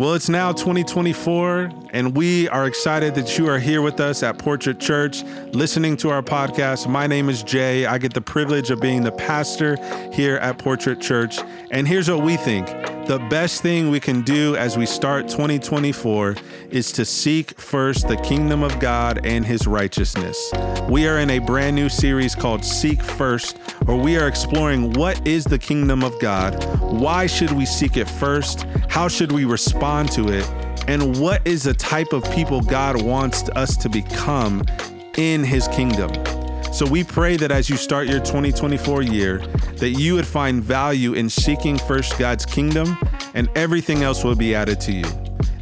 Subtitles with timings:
[0.00, 4.38] Well, it's now 2024, and we are excited that you are here with us at
[4.38, 5.22] Portrait Church,
[5.52, 6.88] listening to our podcast.
[6.88, 7.84] My name is Jay.
[7.84, 9.76] I get the privilege of being the pastor
[10.10, 11.40] here at Portrait Church.
[11.70, 12.66] And here's what we think
[13.10, 16.36] the best thing we can do as we start 2024
[16.70, 20.50] is to seek first the kingdom of God and his righteousness.
[20.88, 25.26] We are in a brand new series called Seek First, where we are exploring what
[25.26, 30.12] is the kingdom of God, why should we seek it first, how should we respond
[30.12, 30.46] to it,
[30.88, 34.62] and what is the type of people God wants us to become
[35.16, 36.10] in his kingdom.
[36.72, 39.38] So we pray that as you start your 2024 year,
[39.76, 42.96] that you would find value in seeking first God's kingdom
[43.34, 45.04] and everything else will be added to you.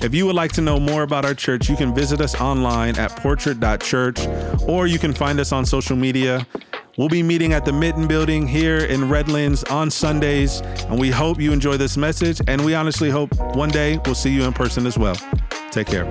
[0.01, 2.97] If you would like to know more about our church, you can visit us online
[2.99, 4.27] at portrait.church
[4.67, 6.47] or you can find us on social media.
[6.99, 11.39] We'll be meeting at the Mitten Building here in Redlands on Sundays, and we hope
[11.39, 12.41] you enjoy this message.
[12.49, 15.15] And we honestly hope one day we'll see you in person as well.
[15.71, 16.07] Take care.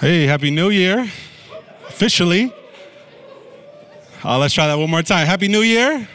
[0.00, 1.08] Hey, Happy New Year
[1.86, 2.52] officially.
[4.24, 5.28] Uh, let's try that one more time.
[5.28, 6.08] Happy New Year.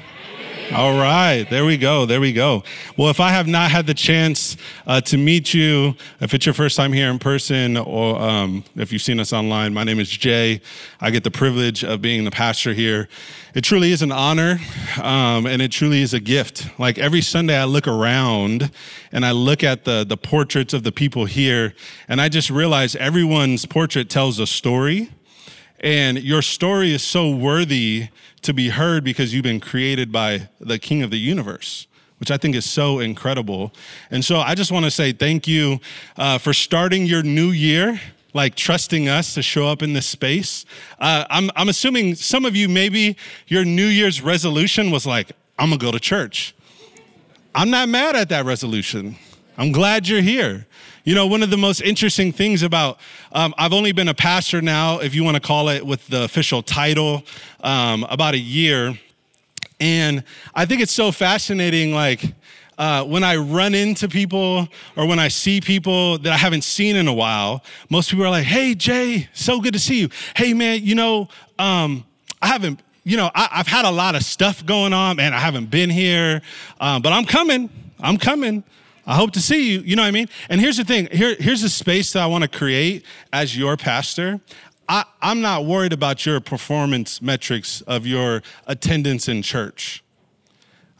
[0.71, 2.05] All right, there we go.
[2.05, 2.63] There we go.
[2.95, 6.53] Well, if I have not had the chance uh, to meet you, if it's your
[6.53, 10.11] first time here in person, or um, if you've seen us online, my name is
[10.11, 10.61] Jay.
[11.01, 13.09] I get the privilege of being the pastor here.
[13.55, 14.59] It truly is an honor,
[15.01, 16.69] um, and it truly is a gift.
[16.77, 18.69] Like every Sunday, I look around
[19.11, 21.73] and I look at the the portraits of the people here,
[22.07, 25.09] and I just realize everyone's portrait tells a story.
[25.81, 28.09] And your story is so worthy
[28.41, 31.87] to be heard because you've been created by the King of the universe,
[32.19, 33.73] which I think is so incredible.
[34.11, 35.79] And so I just want to say thank you
[36.17, 37.99] uh, for starting your new year.
[38.31, 40.63] Like trusting us to show up in this space.
[40.99, 45.69] Uh, I'm, I'm assuming some of you, maybe your New Year's resolution was like, I'm
[45.69, 46.53] gonna go to church.
[47.55, 49.15] I'm not mad at that resolution.
[49.57, 50.67] I'm glad you're here.
[51.09, 52.99] You know, one of the most interesting things about,
[53.31, 56.21] um, I've only been a pastor now, if you want to call it with the
[56.21, 57.23] official title,
[57.61, 58.95] um, about a year.
[59.79, 62.21] And I think it's so fascinating, like,
[62.77, 66.95] uh, when I run into people or when I see people that I haven't seen
[66.95, 70.09] in a while, most people are like, hey, Jay, so good to see you.
[70.35, 71.27] Hey, man, you know,
[71.57, 72.05] um,
[72.39, 75.33] I haven't, you know, I, have had a lot of stuff going on, man.
[75.33, 76.43] I haven't been here,
[76.79, 77.67] um, but I'm coming.
[77.99, 78.63] I'm coming.
[79.09, 79.79] I hope to see you.
[79.79, 80.29] You know what I mean?
[80.49, 83.03] And here's the thing Here, here's a space that I want to create
[83.33, 84.39] as your pastor.
[84.87, 90.03] I, I'm not worried about your performance metrics of your attendance in church.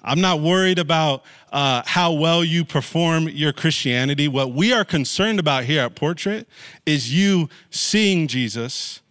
[0.04, 4.28] I'm not worried about uh, how well you perform your Christianity.
[4.28, 6.48] What we are concerned about here at Portrait
[6.88, 9.02] is you seeing Jesus,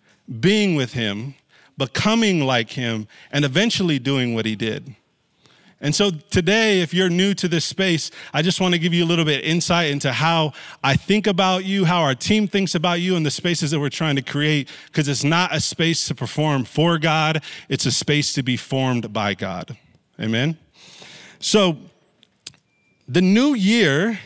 [0.41, 1.37] being with him,
[1.77, 4.97] becoming like him, and eventually doing what he did.
[5.81, 9.05] And so today, if you're new to this space, I just want to give you
[9.05, 10.53] a little bit insight into how
[10.83, 13.89] I think about you, how our team thinks about you, and the spaces that we're
[13.89, 18.33] trying to create, because it's not a space to perform for God, it's a space
[18.33, 19.77] to be formed by God.
[20.21, 20.59] Amen?
[21.39, 21.79] So,
[23.07, 24.19] the new year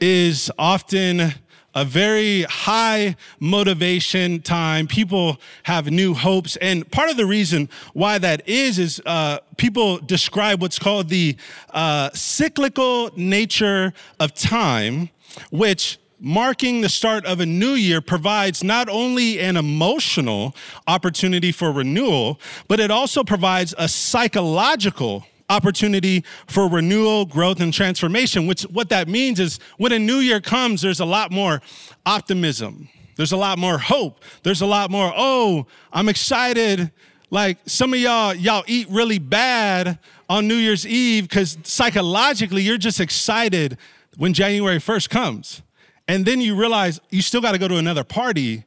[0.00, 1.32] is often
[1.78, 4.88] a very high motivation time.
[4.88, 6.56] People have new hopes.
[6.56, 11.36] And part of the reason why that is, is uh, people describe what's called the
[11.70, 15.10] uh, cyclical nature of time,
[15.52, 20.56] which marking the start of a new year provides not only an emotional
[20.88, 28.46] opportunity for renewal, but it also provides a psychological opportunity for renewal, growth, and transformation,
[28.46, 31.60] which what that means is when a new year comes, there's a lot more
[32.04, 32.88] optimism.
[33.16, 34.22] There's a lot more hope.
[34.44, 36.92] There's a lot more, oh, I'm excited.
[37.30, 39.98] Like some of y'all, y'all eat really bad
[40.28, 43.76] on New Year's Eve because psychologically you're just excited
[44.16, 45.62] when January 1st comes.
[46.06, 48.64] And then you realize you still got to go to another party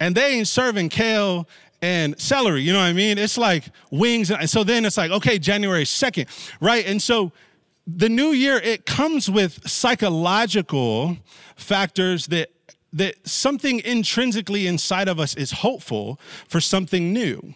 [0.00, 1.46] and they ain't serving kale
[1.82, 2.62] and celery.
[2.62, 3.18] You know what I mean?
[3.18, 4.30] It's like wings.
[4.30, 6.26] And so then it's like, okay, January 2nd,
[6.60, 6.86] right?
[6.86, 7.32] And so
[7.86, 11.16] the new year, it comes with psychological
[11.56, 12.50] factors that
[12.92, 16.18] that something intrinsically inside of us is hopeful
[16.48, 17.54] for something new.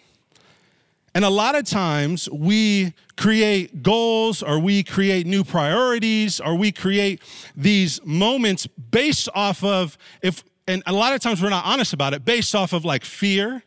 [1.14, 6.72] And a lot of times we create goals or we create new priorities or we
[6.72, 7.22] create
[7.56, 12.14] these moments based off of if and a lot of times we're not honest about
[12.14, 13.62] it based off of like fear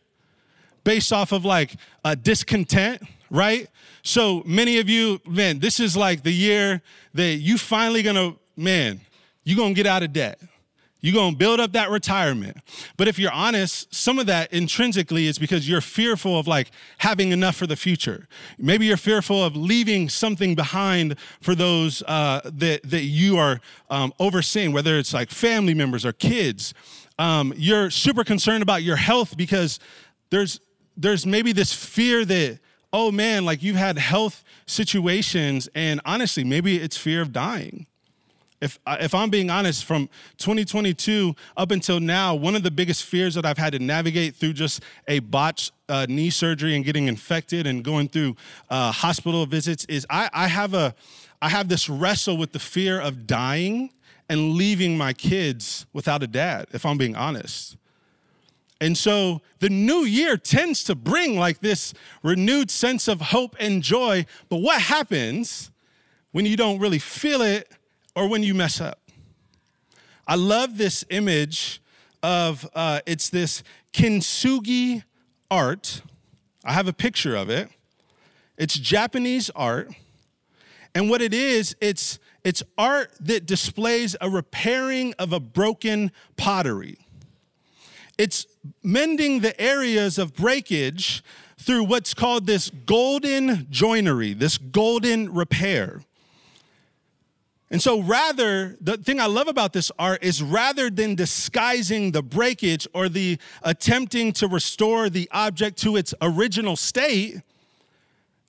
[0.88, 3.68] based off of like a discontent, right?
[4.02, 6.80] So many of you, man, this is like the year
[7.12, 9.02] that you finally gonna, man,
[9.44, 10.40] you gonna get out of debt.
[11.02, 12.56] You're going to build up that retirement.
[12.96, 17.32] But if you're honest, some of that intrinsically is because you're fearful of like having
[17.32, 18.26] enough for the future.
[18.58, 24.12] Maybe you're fearful of leaving something behind for those uh, that, that you are um,
[24.18, 26.74] overseeing, whether it's like family members or kids.
[27.16, 29.78] Um, you're super concerned about your health because
[30.30, 30.58] there's,
[30.98, 32.58] there's maybe this fear that,
[32.92, 37.86] oh man, like you've had health situations, and honestly, maybe it's fear of dying.
[38.60, 40.08] If, if I'm being honest, from
[40.38, 44.54] 2022 up until now, one of the biggest fears that I've had to navigate through
[44.54, 48.34] just a botched uh, knee surgery and getting infected and going through
[48.68, 50.92] uh, hospital visits is I, I, have a,
[51.40, 53.92] I have this wrestle with the fear of dying
[54.28, 57.76] and leaving my kids without a dad, if I'm being honest.
[58.80, 63.82] And so the new year tends to bring like this renewed sense of hope and
[63.82, 64.24] joy.
[64.48, 65.70] But what happens
[66.32, 67.68] when you don't really feel it
[68.14, 69.00] or when you mess up?
[70.26, 71.80] I love this image
[72.22, 75.02] of uh, it's this kintsugi
[75.50, 76.02] art.
[76.64, 77.68] I have a picture of it.
[78.56, 79.90] It's Japanese art.
[80.94, 86.98] And what it is, it's, it's art that displays a repairing of a broken pottery.
[88.18, 88.46] It's
[88.82, 91.22] mending the areas of breakage
[91.56, 96.02] through what's called this golden joinery, this golden repair.
[97.70, 102.22] And so, rather, the thing I love about this art is rather than disguising the
[102.22, 107.42] breakage or the attempting to restore the object to its original state,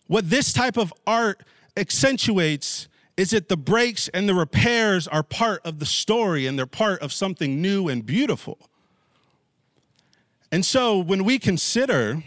[0.07, 1.43] what this type of art
[1.75, 2.87] accentuates
[3.17, 7.01] is that the breaks and the repairs are part of the story and they're part
[7.01, 8.68] of something new and beautiful.
[10.51, 12.23] And so when we consider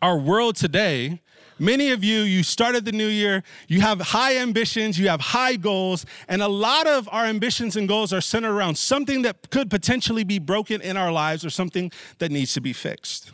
[0.00, 1.20] our world today,
[1.58, 5.56] many of you, you started the new year, you have high ambitions, you have high
[5.56, 9.70] goals, and a lot of our ambitions and goals are centered around something that could
[9.70, 13.32] potentially be broken in our lives or something that needs to be fixed.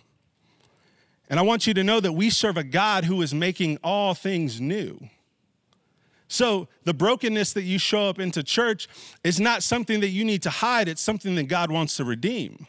[1.29, 4.15] And I want you to know that we serve a God who is making all
[4.15, 4.99] things new.
[6.29, 8.89] So, the brokenness that you show up into church
[9.23, 12.67] is not something that you need to hide, it's something that God wants to redeem.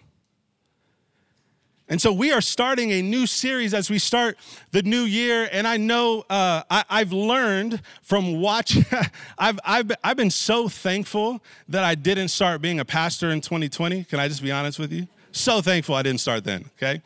[1.93, 4.39] And so we are starting a new series as we start
[4.71, 5.47] the new year.
[5.51, 8.83] And I know uh, I, have learned from watching,
[9.37, 14.05] I've, I've, I've been so thankful that I didn't start being a pastor in 2020.
[14.05, 15.07] Can I just be honest with you?
[15.33, 17.03] So thankful I didn't start then, okay?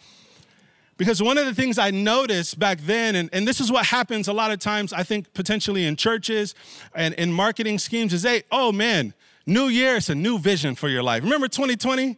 [0.95, 4.29] Because one of the things I noticed back then, and, and this is what happens
[4.29, 6.55] a lot of times, I think potentially in churches
[6.95, 9.13] and in marketing schemes, is they, oh man,
[9.45, 11.23] new year, it's a new vision for your life.
[11.23, 12.15] Remember 2020?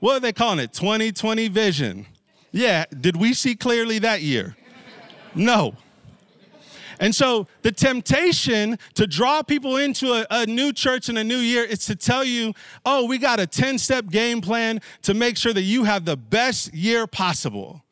[0.00, 0.72] What are they calling it?
[0.72, 2.06] 2020 vision.
[2.52, 4.56] Yeah, did we see clearly that year?
[5.34, 5.74] No.
[6.98, 11.38] And so the temptation to draw people into a, a, new church in a new
[11.38, 12.52] year is to tell you,
[12.84, 16.16] oh, we got a 10 step game plan to make sure that you have the
[16.16, 17.82] best year possible.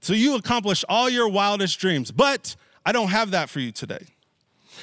[0.00, 2.10] So you accomplish all your wildest dreams.
[2.10, 4.06] But I don't have that for you today.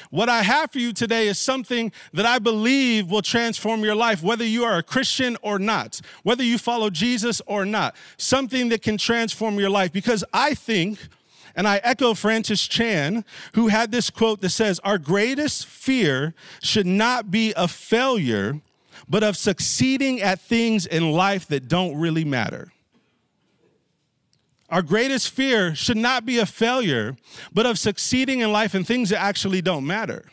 [0.10, 4.22] What I have for you today is something that I believe will transform your life,
[4.22, 8.82] whether you are a Christian or not, whether you follow Jesus or not, something that
[8.82, 9.92] can transform your life.
[9.92, 11.00] Because I think,
[11.56, 13.24] and I echo Francis Chan,
[13.54, 18.60] who had this quote that says, Our greatest fear should not be of failure,
[19.08, 22.73] but of succeeding at things in life that don't really matter.
[24.74, 27.16] Our greatest fear should not be a failure,
[27.54, 30.26] but of succeeding in life and things that actually don't matter.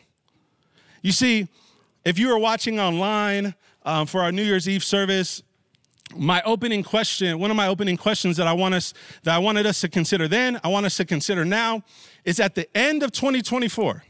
[1.03, 1.47] You see,
[2.07, 5.43] if you are watching online um, for our New Year's Eve service,
[6.17, 8.95] my opening question, one of my opening questions that I want us,
[9.25, 11.83] that I wanted us to consider then, I want us to consider now,
[12.25, 14.05] is at the end of 2024.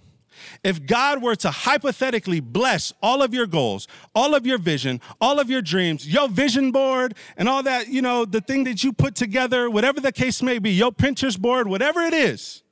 [0.63, 5.41] If God were to hypothetically bless all of your goals, all of your vision, all
[5.41, 8.93] of your dreams, your vision board, and all that, you know, the thing that you
[8.93, 12.63] put together, whatever the case may be, your Pinterest board, whatever it is,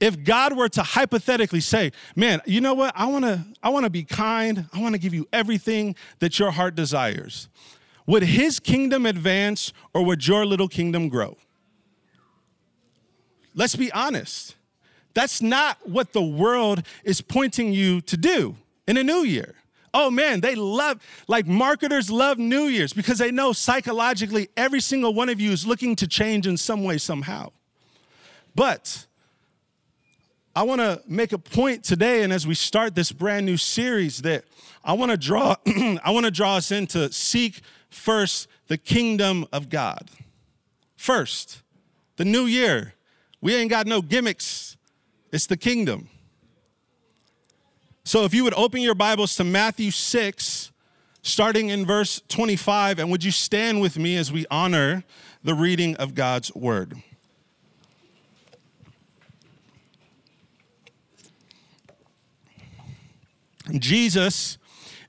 [0.00, 2.92] if God were to hypothetically say, man, you know what?
[2.96, 7.48] I wanna, I wanna be kind, I wanna give you everything that your heart desires.
[8.06, 11.36] Would his kingdom advance or would your little kingdom grow?
[13.54, 14.54] Let's be honest.
[15.18, 18.54] That's not what the world is pointing you to do
[18.86, 19.56] in a new year.
[19.92, 25.12] Oh man, they love, like marketers love New Year's because they know psychologically every single
[25.12, 27.50] one of you is looking to change in some way, somehow.
[28.54, 29.06] But
[30.54, 34.22] I want to make a point today, and as we start this brand new series,
[34.22, 34.44] that
[34.84, 39.48] I want to draw, I want to draw us in to seek first the kingdom
[39.52, 40.12] of God.
[40.96, 41.62] First,
[42.14, 42.94] the new year.
[43.40, 44.76] We ain't got no gimmicks
[45.32, 46.08] it's the kingdom.
[48.04, 50.72] So if you would open your Bibles to Matthew 6,
[51.22, 52.98] starting in verse 25.
[52.98, 55.04] And would you stand with me as we honor
[55.42, 57.02] the reading of God's word?
[63.72, 64.56] Jesus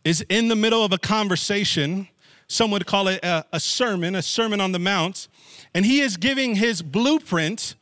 [0.04, 2.10] is in the middle of a conversation.
[2.48, 5.30] Some would call it a, a, sermon, a sermon on the mount.
[5.74, 7.76] And he is giving his blueprint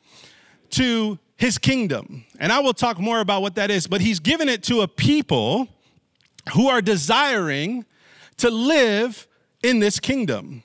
[0.72, 2.26] to his kingdom.
[2.40, 4.88] And I will talk more about what that is, but he's given it to a
[4.88, 5.68] people
[6.54, 7.86] who are desiring
[8.38, 9.28] to live
[9.64, 10.64] in this kingdom.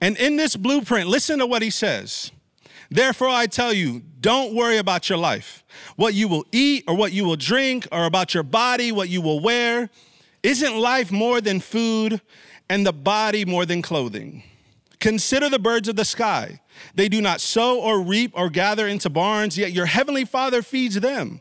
[0.00, 2.32] And in this blueprint, listen to what he says.
[2.90, 5.64] Therefore, I tell you, don't worry about your life,
[5.96, 9.20] what you will eat or what you will drink, or about your body, what you
[9.20, 9.88] will wear.
[10.42, 12.20] Isn't life more than food
[12.68, 14.42] and the body more than clothing?
[14.98, 16.60] Consider the birds of the sky.
[16.94, 21.00] They do not sow or reap or gather into barns, yet your heavenly Father feeds
[21.00, 21.40] them.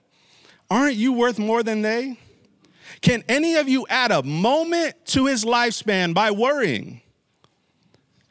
[0.69, 2.17] Aren't you worth more than they?
[3.01, 7.01] Can any of you add a moment to his lifespan by worrying?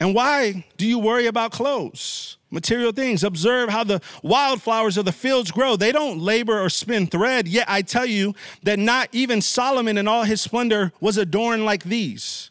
[0.01, 2.37] And why do you worry about clothes?
[2.51, 3.25] Material things.
[3.25, 5.77] Observe how the wildflowers of the fields grow.
[5.77, 7.49] They don't labor or spin thread.
[7.49, 11.85] Yet I tell you that not even Solomon in all his splendor was adorned like
[11.85, 12.51] these.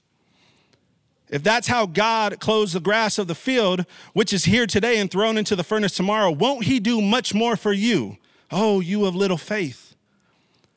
[1.30, 5.12] If that's how God clothes the grass of the field, which is here today and
[5.12, 8.18] thrown into the furnace tomorrow, won't he do much more for you?
[8.50, 9.96] Oh, you of little faith.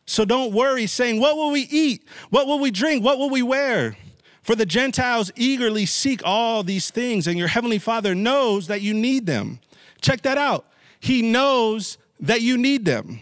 [0.07, 2.03] So don't worry, saying, What will we eat?
[2.31, 3.05] What will we drink?
[3.05, 3.97] What will we wear?
[4.43, 8.93] For the Gentiles eagerly seek all these things, and your heavenly Father knows that you
[8.93, 9.61] need them.
[10.01, 10.67] Check that out.
[10.99, 13.21] He knows that you need them.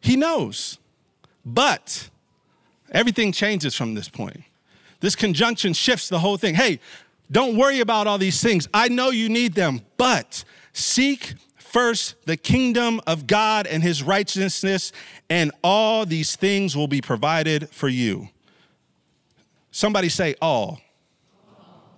[0.00, 0.78] He knows.
[1.44, 2.10] But
[2.90, 4.42] everything changes from this point.
[5.00, 6.54] This conjunction shifts the whole thing.
[6.54, 6.80] Hey,
[7.30, 8.68] don't worry about all these things.
[8.72, 14.92] I know you need them, but seek first the kingdom of God and his righteousness,
[15.28, 18.28] and all these things will be provided for you.
[19.70, 20.80] Somebody say all.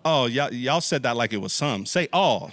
[0.04, 1.86] Oh, y'all, y'all said that like it was some.
[1.86, 2.50] Say all.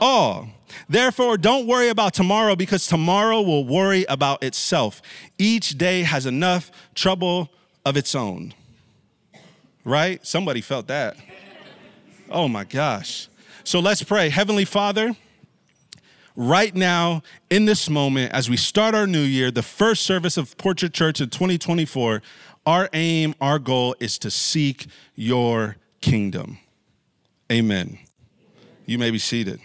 [0.00, 0.48] All.
[0.88, 5.00] Therefore, don't worry about tomorrow because tomorrow will worry about itself.
[5.38, 7.50] Each day has enough trouble
[7.84, 8.54] of its own.
[9.86, 10.26] Right?
[10.26, 11.16] Somebody felt that.
[12.28, 13.28] Oh my gosh.
[13.62, 14.30] So let's pray.
[14.30, 15.14] Heavenly Father,
[16.34, 20.56] right now, in this moment, as we start our new year, the first service of
[20.56, 22.20] Portrait Church in 2024,
[22.66, 26.58] our aim, our goal is to seek your kingdom.
[27.50, 27.96] Amen.
[28.86, 29.60] You may be seated.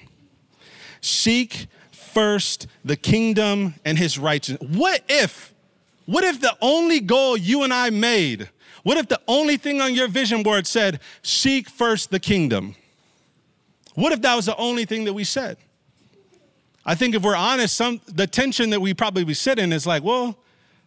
[1.01, 4.69] Seek first the kingdom and his righteousness.
[4.77, 5.51] What if,
[6.05, 8.49] what if the only goal you and I made,
[8.83, 12.75] what if the only thing on your vision board said, seek first the kingdom?
[13.95, 15.57] What if that was the only thing that we said?
[16.85, 20.03] I think if we're honest, some the tension that we probably be sitting is like,
[20.03, 20.37] well,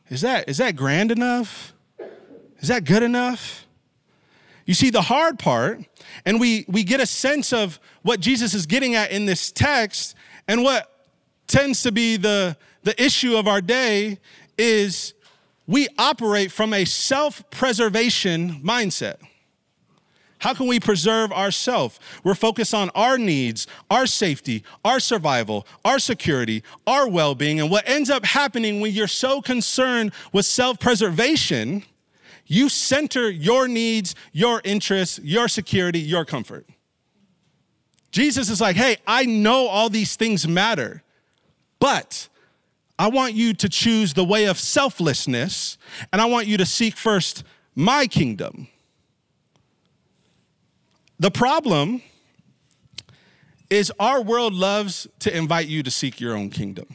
[0.08, 1.72] is that is that grand enough?
[2.60, 3.64] Is that good enough?
[4.66, 5.80] You see, the hard part,
[6.24, 10.14] and we, we get a sense of what Jesus is getting at in this text,
[10.48, 10.90] and what
[11.46, 14.18] tends to be the, the issue of our day
[14.56, 15.12] is
[15.66, 19.16] we operate from a self preservation mindset.
[20.38, 21.99] How can we preserve ourselves?
[22.23, 27.61] We're focused on our needs, our safety, our survival, our security, our well being.
[27.61, 31.85] And what ends up happening when you're so concerned with self preservation
[32.47, 36.66] you center your needs, your interests, your security, your comfort.
[38.11, 41.02] Jesus is like, hey, I know all these things matter,
[41.80, 42.28] but
[42.98, 45.78] I want you to choose the way of selflessness,
[46.12, 47.42] and I want you to seek first
[47.74, 48.68] my kingdom.
[51.18, 52.02] The problem
[53.70, 56.86] is our world loves to invite you to seek your own kingdom.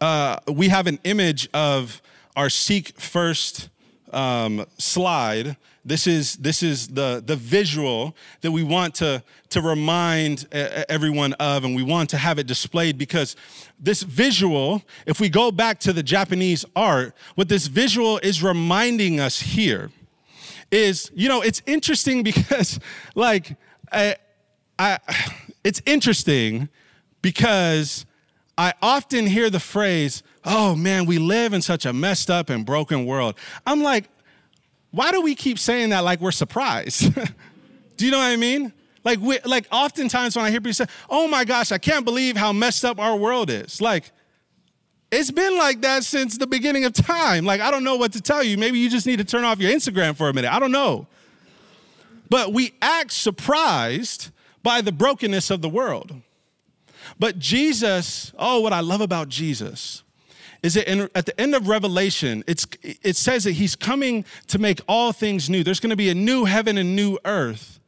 [0.00, 2.02] Uh, we have an image of
[2.34, 3.68] our seek first
[4.12, 10.46] um, slide, this is this is the the visual that we want to to remind
[10.52, 13.36] everyone of, and we want to have it displayed because
[13.78, 19.20] this visual, if we go back to the Japanese art, what this visual is reminding
[19.20, 19.90] us here
[20.70, 22.80] is, you know, it's interesting because
[23.14, 23.56] like
[23.92, 24.16] I,
[24.78, 24.98] I
[25.62, 26.68] it's interesting
[27.22, 28.06] because
[28.58, 32.64] I often hear the phrase, oh man, we live in such a messed up and
[32.64, 33.34] broken world.
[33.66, 34.08] I'm like,
[34.92, 37.12] why do we keep saying that like we're surprised?
[37.96, 38.72] do you know what I mean?
[39.04, 42.36] Like, we, like oftentimes when I hear people say, oh my gosh, I can't believe
[42.36, 43.80] how messed up our world is.
[43.80, 44.10] Like,
[45.12, 47.44] it's been like that since the beginning of time.
[47.44, 48.56] Like, I don't know what to tell you.
[48.56, 50.52] Maybe you just need to turn off your Instagram for a minute.
[50.52, 51.06] I don't know.
[52.28, 54.30] But we act surprised
[54.64, 56.12] by the brokenness of the world.
[57.20, 60.02] But Jesus, oh, what I love about Jesus
[60.62, 64.58] is that in, at the end of Revelation, it's, it says that he's coming to
[64.58, 65.62] make all things new.
[65.62, 67.80] There's going to be a new heaven and new earth.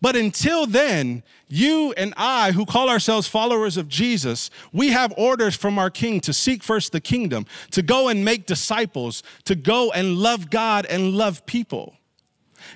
[0.00, 5.56] But until then, you and I, who call ourselves followers of Jesus, we have orders
[5.56, 9.90] from our King to seek first the kingdom, to go and make disciples, to go
[9.92, 11.94] and love God and love people.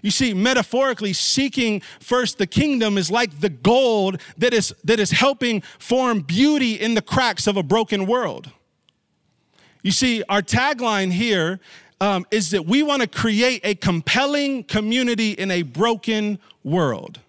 [0.03, 5.11] You see, metaphorically, seeking first the kingdom is like the gold that is, that is
[5.11, 8.51] helping form beauty in the cracks of a broken world.
[9.83, 11.61] You see, our tagline here
[12.01, 17.21] um, is that we want to create a compelling community in a broken world.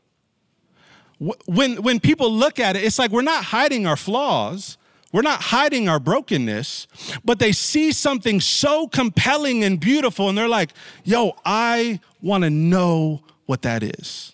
[1.45, 4.77] When, when people look at it, it's like we're not hiding our flaws.
[5.11, 6.87] We're not hiding our brokenness,
[7.25, 10.71] but they see something so compelling and beautiful, and they're like,
[11.03, 14.33] yo, I want to know what that is.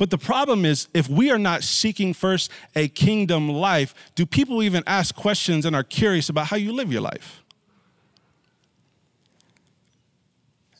[0.00, 4.62] But the problem is, if we are not seeking first a kingdom life, do people
[4.62, 7.42] even ask questions and are curious about how you live your life?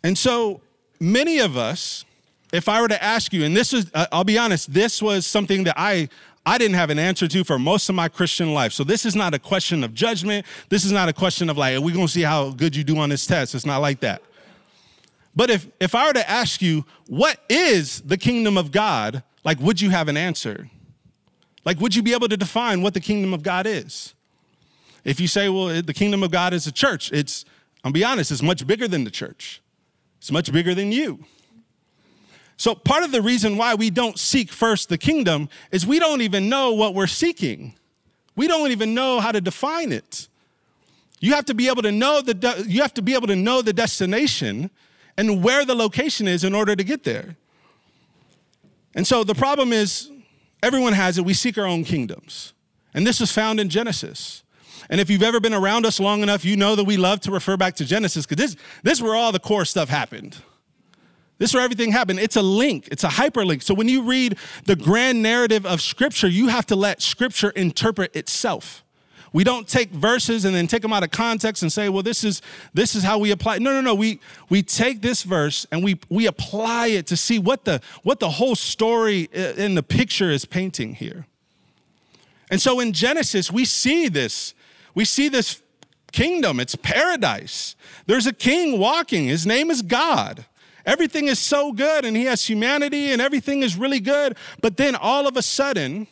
[0.02, 0.62] And so
[0.98, 2.06] many of us,
[2.50, 5.26] if I were to ask you, and this is, uh, I'll be honest, this was
[5.26, 6.08] something that I
[6.46, 8.72] I didn't have an answer to for most of my Christian life.
[8.72, 10.46] So this is not a question of judgment.
[10.70, 13.10] This is not a question of like, we're gonna see how good you do on
[13.10, 13.54] this test.
[13.54, 14.22] It's not like that.
[15.34, 19.22] But if if I were to ask you, what is the kingdom of God?
[19.44, 20.68] Like, would you have an answer?
[21.64, 24.14] Like, would you be able to define what the kingdom of God is?
[25.04, 27.44] If you say, well, the kingdom of God is a church, it's,
[27.84, 29.62] I'll be honest, it's much bigger than the church.
[30.18, 31.24] It's much bigger than you.
[32.56, 36.20] So, part of the reason why we don't seek first the kingdom is we don't
[36.20, 37.74] even know what we're seeking.
[38.36, 40.28] We don't even know how to define it.
[41.20, 43.62] You have to be able to know the you have to be able to know
[43.62, 44.70] the destination
[45.20, 47.36] and where the location is in order to get there.
[48.94, 50.10] And so the problem is
[50.62, 51.26] everyone has it.
[51.26, 52.54] We seek our own kingdoms.
[52.94, 54.42] And this is found in Genesis.
[54.88, 57.30] And if you've ever been around us long enough, you know that we love to
[57.30, 60.38] refer back to Genesis because this, this is where all the core stuff happened.
[61.36, 62.18] This is where everything happened.
[62.18, 63.62] It's a link, it's a hyperlink.
[63.62, 68.16] So when you read the grand narrative of Scripture, you have to let Scripture interpret
[68.16, 68.82] itself.
[69.32, 72.24] We don't take verses and then take them out of context and say, well, this
[72.24, 72.42] is
[72.74, 73.58] this is how we apply.
[73.58, 73.94] No, no, no.
[73.94, 78.18] We we take this verse and we we apply it to see what the what
[78.18, 81.26] the whole story in the picture is painting here.
[82.50, 84.54] And so in Genesis, we see this.
[84.94, 85.62] We see this
[86.10, 86.58] kingdom.
[86.58, 87.76] It's paradise.
[88.06, 89.26] There's a king walking.
[89.26, 90.44] His name is God.
[90.84, 94.36] Everything is so good and he has humanity and everything is really good.
[94.60, 96.08] But then all of a sudden,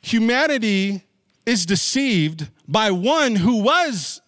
[0.00, 1.02] humanity
[1.46, 4.20] is deceived by one who was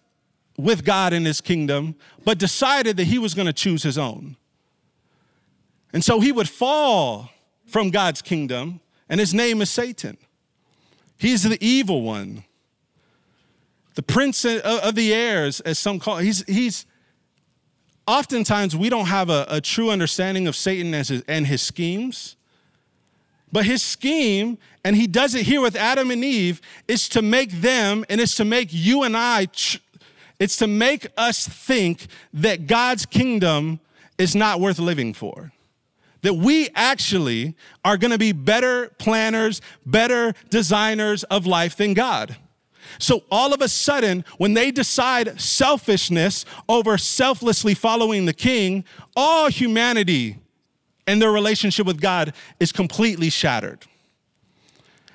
[0.57, 4.35] with God in his kingdom, but decided that he was going to choose his own.
[5.91, 7.29] And so he would fall
[7.65, 10.17] from God's kingdom, and his name is Satan.
[11.17, 12.43] He's the evil one,
[13.95, 16.17] the prince of the airs, as some call.
[16.17, 16.85] He's he's
[18.07, 22.35] oftentimes we don't have a, a true understanding of Satan his, and his schemes.
[23.53, 27.51] But his scheme, and he does it here with Adam and Eve, is to make
[27.51, 29.47] them and it's to make you and I,
[30.39, 33.79] it's to make us think that God's kingdom
[34.17, 35.51] is not worth living for.
[36.23, 42.35] That we actually are gonna be better planners, better designers of life than God.
[42.97, 48.83] So all of a sudden, when they decide selfishness over selflessly following the king,
[49.15, 50.37] all humanity
[51.07, 53.85] and their relationship with God is completely shattered.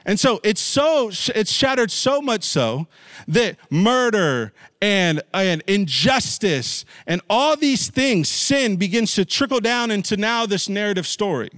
[0.05, 2.87] And so it's so it's shattered so much so
[3.27, 10.17] that murder and, and injustice and all these things, sin begins to trickle down into
[10.17, 11.51] now this narrative story.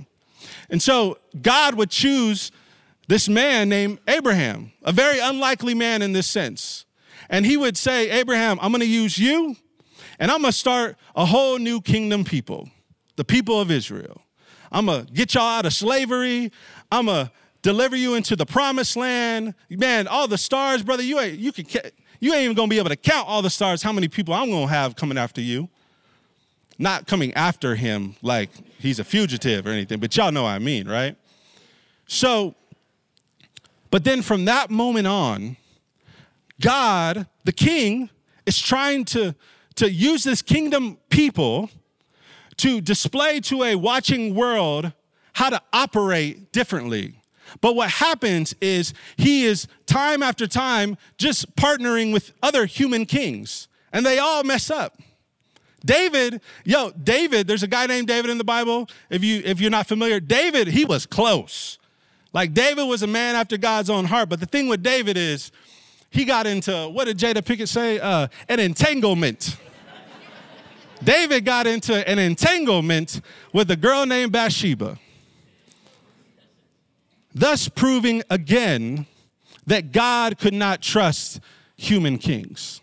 [0.68, 2.50] And so God would choose
[3.06, 6.86] this man named Abraham, a very unlikely man in this sense.
[7.28, 9.56] And he would say, Abraham, I'm gonna use you
[10.18, 12.68] and I'm gonna start a whole new kingdom people,
[13.20, 14.22] the people of Israel.
[14.72, 16.50] I'm gonna get y'all out of slavery.
[16.90, 17.30] I'm gonna
[17.60, 19.52] deliver you into the promised land.
[19.68, 21.66] Man, all the stars, brother, you ain't, you can,
[22.18, 24.48] you ain't even gonna be able to count all the stars, how many people I'm
[24.50, 25.68] gonna have coming after you.
[26.78, 30.58] Not coming after him like he's a fugitive or anything, but y'all know what I
[30.58, 31.14] mean, right?
[32.06, 32.54] So
[33.90, 35.58] but then from that moment on,
[36.58, 38.08] God, the king,
[38.46, 39.34] is trying to,
[39.74, 41.68] to use this kingdom people
[42.60, 44.92] to display to a watching world
[45.34, 47.14] how to operate differently.
[47.60, 53.68] But what happens is he is time after time just partnering with other human kings,
[53.92, 54.98] and they all mess up.
[55.84, 58.88] David, yo, David, there's a guy named David in the Bible.
[59.08, 61.78] If you if you're not familiar, David, he was close.
[62.32, 64.28] Like David was a man after God's own heart.
[64.28, 65.50] But the thing with David is,
[66.10, 67.98] he got into, what did Jada Pinkett say?
[67.98, 69.56] Uh, an entanglement.
[71.02, 73.20] David got into an entanglement
[73.52, 74.98] with a girl named Bathsheba,
[77.34, 79.06] thus proving again
[79.66, 81.40] that God could not trust
[81.76, 82.80] human kings.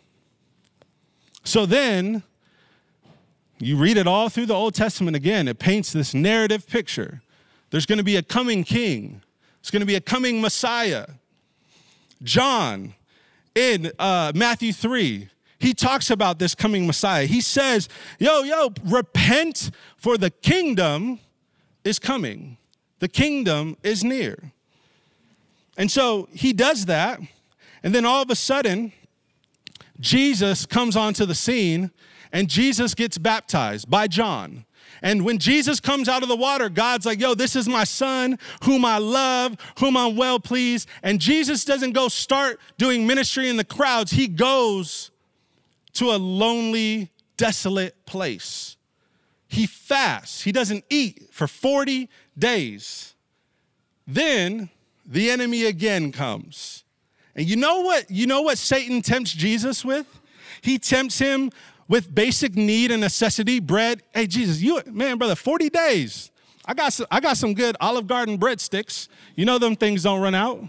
[1.43, 2.23] So then,
[3.59, 7.21] you read it all through the Old Testament again, it paints this narrative picture.
[7.69, 9.21] There's going to be a coming king,
[9.61, 11.07] there's going to be a coming Messiah.
[12.23, 12.95] John
[13.53, 17.25] in uh, Matthew 3, he talks about this coming Messiah.
[17.25, 17.89] He says,
[18.19, 21.19] Yo, yo, repent, for the kingdom
[21.83, 22.57] is coming.
[22.99, 24.51] The kingdom is near.
[25.77, 27.19] And so he does that.
[27.83, 28.91] And then all of a sudden,
[29.99, 31.91] Jesus comes onto the scene
[32.31, 34.65] and Jesus gets baptized by John.
[35.01, 38.39] And when Jesus comes out of the water, God's like, yo, this is my son
[38.63, 40.89] whom I love, whom I'm well pleased.
[41.03, 45.11] And Jesus doesn't go start doing ministry in the crowds, he goes
[45.97, 48.77] to a lonely, desolate place.
[49.47, 53.15] He fasts, he doesn't eat for 40 days.
[54.05, 54.69] Then
[55.05, 56.83] the enemy again comes.
[57.35, 58.09] And you know what?
[58.09, 60.05] You know what Satan tempts Jesus with?
[60.61, 61.51] He tempts him
[61.87, 64.01] with basic need and necessity, bread.
[64.13, 66.31] Hey, Jesus, you man, brother, 40 days.
[66.65, 69.07] I got some, I got some good Olive Garden breadsticks.
[69.35, 70.63] You know them things don't run out.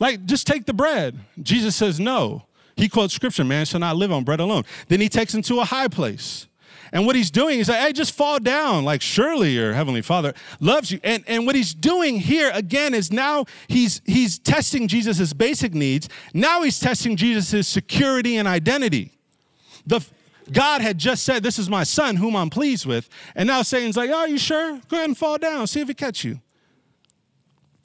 [0.00, 1.18] Like, just take the bread.
[1.42, 2.44] Jesus says no.
[2.76, 4.64] He quotes scripture, man shall not live on bread alone.
[4.88, 6.48] Then he takes him to a high place.
[6.92, 8.84] And what he's doing is like, hey, just fall down.
[8.84, 11.00] Like, surely your heavenly father loves you.
[11.02, 16.08] And, and what he's doing here again is now he's he's testing Jesus' basic needs.
[16.32, 19.10] Now he's testing Jesus' security and identity.
[19.86, 20.06] The
[20.52, 23.08] God had just said, This is my son whom I'm pleased with.
[23.34, 24.80] And now Satan's like, are you sure?
[24.88, 25.66] Go ahead and fall down.
[25.66, 26.40] See if he catch you.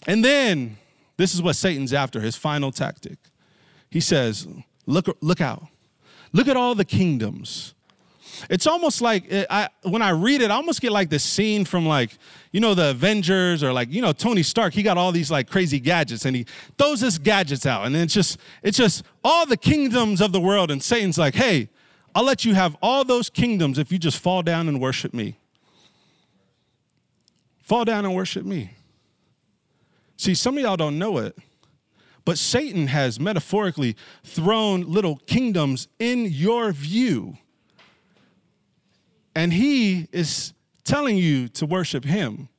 [0.07, 0.77] And then
[1.17, 3.17] this is what Satan's after, his final tactic.
[3.89, 4.47] He says,
[4.89, 5.67] Look, look out.
[6.33, 7.75] Look at all the kingdoms.
[8.49, 11.63] It's almost like eh, I, when I read it, I almost get like this scene
[11.63, 12.17] from like,
[12.51, 14.73] you know, the Avengers or like, you know, Tony Stark.
[14.73, 16.45] He got all these like crazy gadgets and he
[16.77, 17.85] throws his gadgets out.
[17.85, 20.71] And it's just, it's just all the kingdoms of the world.
[20.71, 21.69] And Satan's like, hey,
[22.15, 25.37] I'll let you have all those kingdoms if you just fall down and worship me.
[27.61, 28.71] Fall down and worship me.
[30.17, 31.37] See, some of y'all don't know it,
[32.25, 37.37] but Satan has metaphorically thrown little kingdoms in your view.
[39.35, 40.53] And he is
[40.83, 42.49] telling you to worship him,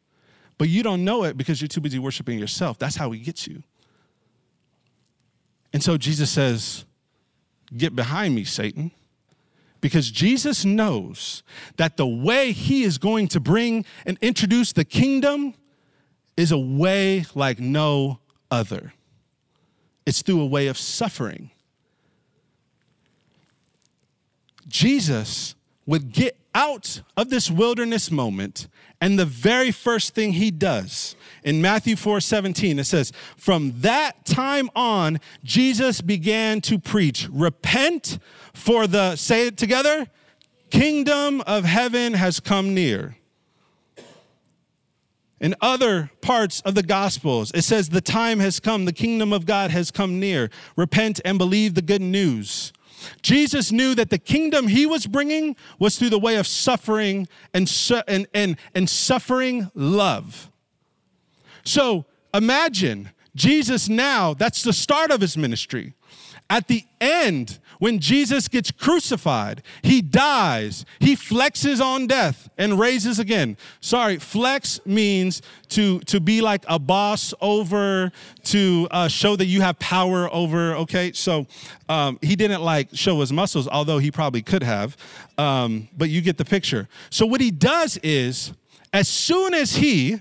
[0.59, 2.79] but you don't know it because you're too busy worshiping yourself.
[2.79, 3.63] That's how he gets you.
[5.73, 6.85] And so Jesus says,
[7.77, 8.91] Get behind me, Satan.
[9.81, 11.43] Because Jesus knows
[11.77, 15.55] that the way he is going to bring and introduce the kingdom
[16.37, 18.19] is a way like no
[18.51, 18.93] other.
[20.11, 21.53] It's through a way of suffering.
[24.67, 25.55] Jesus
[25.87, 28.67] would get out of this wilderness moment,
[29.01, 34.25] and the very first thing he does in Matthew 4 17, it says, From that
[34.25, 38.19] time on, Jesus began to preach, Repent,
[38.53, 40.09] for the, say it together,
[40.71, 43.15] kingdom of heaven has come near.
[45.41, 49.47] In other parts of the Gospels, it says, The time has come, the kingdom of
[49.47, 50.51] God has come near.
[50.77, 52.73] Repent and believe the good news.
[53.23, 57.67] Jesus knew that the kingdom he was bringing was through the way of suffering and,
[57.67, 60.51] su- and, and, and suffering love.
[61.65, 65.95] So imagine Jesus now, that's the start of his ministry.
[66.49, 73.21] At the end, when Jesus gets crucified, he dies, he flexes on death and raises
[73.21, 73.57] again.
[73.81, 78.11] Sorry, flex means to, to be like a boss over,
[78.45, 81.13] to uh, show that you have power over, okay?
[81.13, 81.47] So
[81.89, 84.97] um, he didn't like show his muscles, although he probably could have,
[85.39, 86.89] um, but you get the picture.
[87.11, 88.53] So what he does is,
[88.93, 90.21] as soon as he,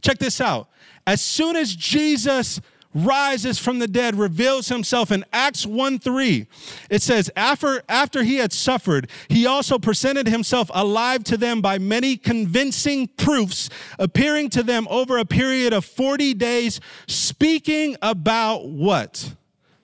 [0.00, 0.70] check this out,
[1.06, 2.60] as soon as Jesus
[2.96, 6.46] rises from the dead, reveals himself in Acts 1 3.
[6.88, 11.78] It says, after, after he had suffered, he also presented himself alive to them by
[11.78, 19.34] many convincing proofs, appearing to them over a period of 40 days, speaking about what?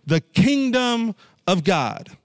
[0.07, 1.15] The kingdom
[1.47, 2.17] of God.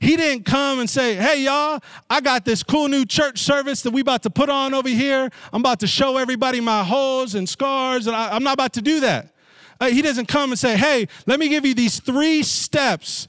[0.00, 3.90] He didn't come and say, hey, y'all, I got this cool new church service that
[3.92, 5.30] we about to put on over here.
[5.52, 8.82] I'm about to show everybody my holes and scars, and I, I'm not about to
[8.82, 9.34] do that.
[9.80, 13.28] Uh, he doesn't come and say, hey, let me give you these three steps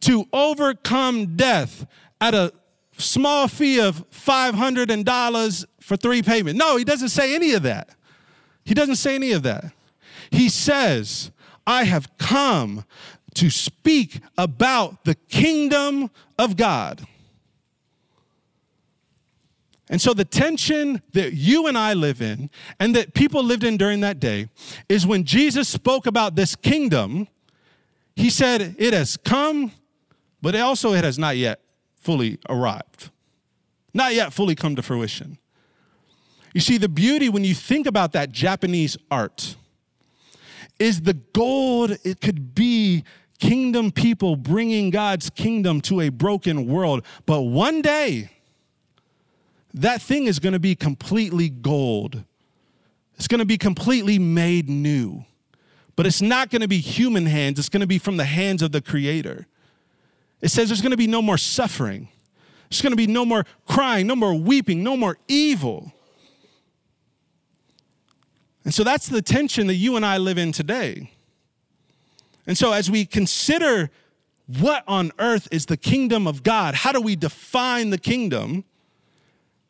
[0.00, 1.86] to overcome death
[2.20, 2.52] at a
[2.96, 6.58] small fee of $500 for three payments.
[6.58, 7.90] No, he doesn't say any of that.
[8.64, 9.72] He doesn't say any of that.
[10.30, 11.30] He says,
[11.66, 12.84] I have come
[13.40, 17.06] to speak about the kingdom of God.
[19.88, 23.78] And so, the tension that you and I live in, and that people lived in
[23.78, 24.50] during that day,
[24.90, 27.28] is when Jesus spoke about this kingdom,
[28.14, 29.72] he said, It has come,
[30.42, 31.62] but also it has not yet
[31.96, 33.10] fully arrived,
[33.94, 35.38] not yet fully come to fruition.
[36.52, 39.56] You see, the beauty when you think about that Japanese art
[40.80, 43.04] is the gold it could be
[43.40, 47.04] kingdom people bringing God's kingdom to a broken world.
[47.26, 48.30] But one day,
[49.74, 52.22] that thing is going to be completely gold.
[53.16, 55.24] It's going to be completely made new.
[55.96, 58.62] But it's not going to be human hands, it's going to be from the hands
[58.62, 59.46] of the Creator.
[60.40, 62.08] It says there's going to be no more suffering,
[62.68, 65.92] there's going to be no more crying, no more weeping, no more evil.
[68.64, 71.10] And so that's the tension that you and I live in today.
[72.50, 73.90] And so, as we consider
[74.58, 78.64] what on earth is the kingdom of God, how do we define the kingdom?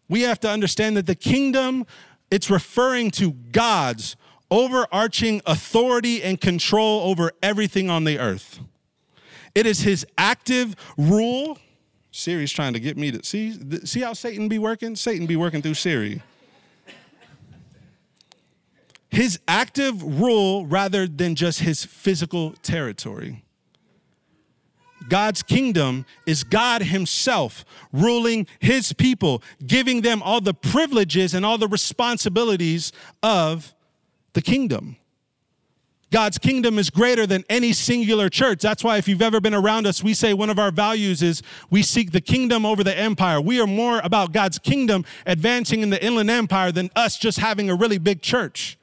[0.08, 1.84] We have to understand that the kingdom,
[2.30, 4.16] it's referring to God's
[4.50, 8.60] overarching authority and control over everything on the earth.
[9.54, 11.58] It is his active rule.
[12.12, 14.96] Siri's trying to get me to see see how Satan be working?
[14.96, 16.22] Satan be working through Siri
[19.10, 23.42] his active rule rather than just his physical territory.
[25.08, 31.58] God's kingdom is God Himself ruling His people, giving them all the privileges and all
[31.58, 32.92] the responsibilities
[33.22, 33.74] of
[34.34, 34.96] the kingdom.
[36.10, 38.60] God's kingdom is greater than any singular church.
[38.60, 41.40] That's why, if you've ever been around us, we say one of our values is
[41.70, 43.40] we seek the kingdom over the empire.
[43.40, 47.70] We are more about God's kingdom advancing in the Inland Empire than us just having
[47.70, 48.76] a really big church.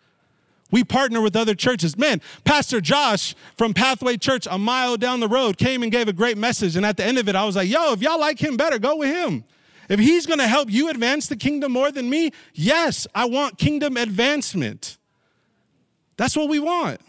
[0.70, 1.98] We partner with other churches.
[1.98, 6.14] Man, Pastor Josh from Pathway Church a mile down the road came and gave a
[6.14, 6.76] great message.
[6.76, 8.78] And at the end of it, I was like, yo, if y'all like him better,
[8.78, 9.44] go with him.
[9.90, 13.58] If he's going to help you advance the kingdom more than me, yes, I want
[13.58, 14.98] kingdom advancement.
[16.18, 17.00] That's what we want.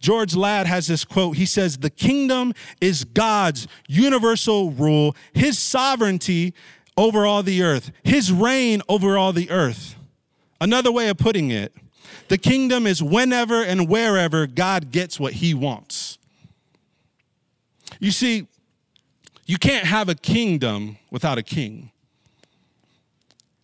[0.00, 1.38] George Ladd has this quote.
[1.38, 6.52] He says, The kingdom is God's universal rule, his sovereignty
[6.94, 9.96] over all the earth, his reign over all the earth.
[10.64, 11.74] Another way of putting it,
[12.28, 16.16] the kingdom is whenever and wherever God gets what he wants.
[18.00, 18.46] You see,
[19.44, 21.90] you can't have a kingdom without a king.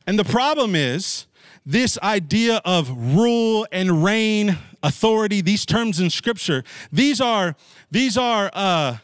[0.07, 1.25] And the problem is,
[1.65, 7.57] this idea of rule and reign, authority, these terms in scripture, these are,
[7.91, 8.99] these are, uh,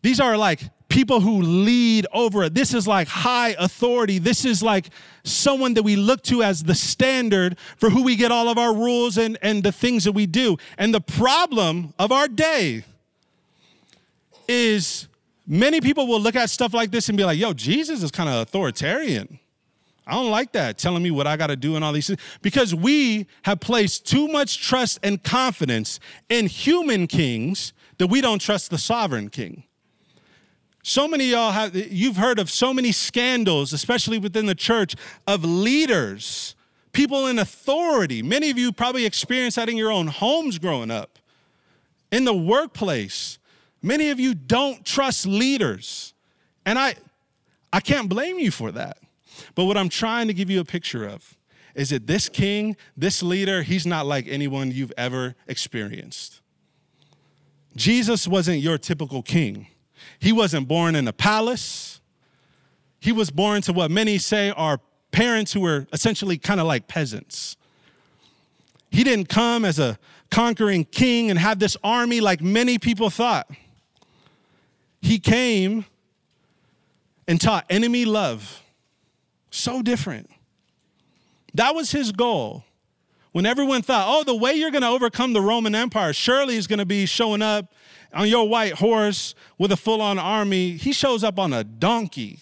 [0.00, 2.54] these are like people who lead over it.
[2.54, 4.18] This is like high authority.
[4.18, 4.90] This is like
[5.24, 8.74] someone that we look to as the standard for who we get all of our
[8.74, 10.58] rules and, and the things that we do.
[10.76, 12.84] And the problem of our day
[14.48, 15.08] is
[15.46, 18.28] many people will look at stuff like this and be like, yo, Jesus is kind
[18.28, 19.38] of authoritarian.
[20.06, 22.20] I don't like that, telling me what I got to do and all these things.
[22.42, 28.40] Because we have placed too much trust and confidence in human kings that we don't
[28.40, 29.62] trust the sovereign king.
[30.82, 34.94] So many y'all have, you've heard of so many scandals, especially within the church,
[35.26, 36.54] of leaders,
[36.92, 38.22] people in authority.
[38.22, 41.18] Many of you probably experienced that in your own homes growing up,
[42.10, 43.38] in the workplace.
[43.82, 46.14] Many of you don't trust leaders.
[46.64, 46.94] And I,
[47.72, 48.98] I can't blame you for that.
[49.54, 51.36] But what I'm trying to give you a picture of
[51.74, 56.40] is that this king, this leader, he's not like anyone you've ever experienced.
[57.76, 59.68] Jesus wasn't your typical king.
[60.20, 62.00] He wasn't born in a palace.
[63.00, 64.78] He was born to what many say are
[65.10, 67.56] parents who were essentially kind of like peasants.
[68.90, 69.98] He didn't come as a
[70.30, 73.50] conquering king and have this army like many people thought.
[75.00, 75.86] He came
[77.26, 78.62] and taught enemy love.
[79.50, 80.30] So different.
[81.54, 82.64] That was his goal.
[83.32, 86.66] When everyone thought, oh, the way you're going to overcome the Roman Empire surely is
[86.66, 87.72] going to be showing up
[88.12, 90.72] on your white horse with a full on army.
[90.72, 92.40] He shows up on a donkey.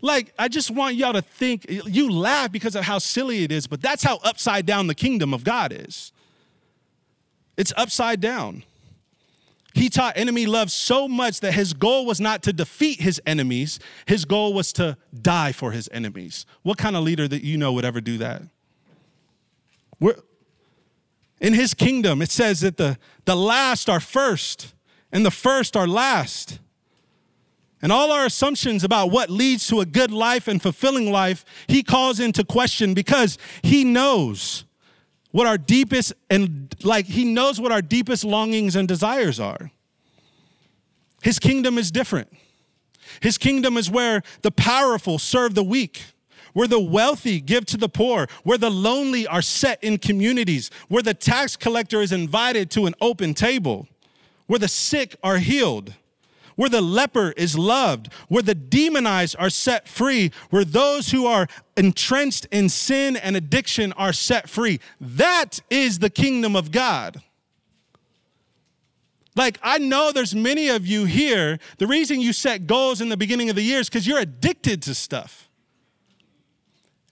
[0.00, 3.66] Like, I just want y'all to think, you laugh because of how silly it is,
[3.66, 6.12] but that's how upside down the kingdom of God is.
[7.56, 8.64] It's upside down.
[9.74, 13.78] He taught enemy love so much that his goal was not to defeat his enemies,
[14.06, 16.46] his goal was to die for his enemies.
[16.62, 18.42] What kind of leader that you know would ever do that?
[20.00, 20.16] We're,
[21.40, 24.74] in his kingdom, it says that the, the last are first
[25.12, 26.58] and the first are last.
[27.82, 31.82] And all our assumptions about what leads to a good life and fulfilling life, he
[31.82, 34.64] calls into question because he knows
[35.30, 39.70] what our deepest and like he knows what our deepest longings and desires are.
[41.22, 42.32] His kingdom is different.
[43.20, 46.02] His kingdom is where the powerful serve the weak,
[46.56, 51.02] where the wealthy give to the poor, where the lonely are set in communities, where
[51.02, 53.86] the tax collector is invited to an open table,
[54.46, 55.92] where the sick are healed
[56.54, 61.46] where the leper is loved, where the demonized are set free, where those who are
[61.76, 64.80] entrenched in sin and addiction are set free.
[64.98, 67.20] That is the kingdom of God.
[69.34, 73.18] Like, I know there's many of you here, the reason you set goals in the
[73.18, 75.46] beginning of the year is because you're addicted to stuff.